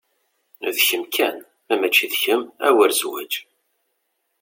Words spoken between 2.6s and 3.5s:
a wer zwaǧ.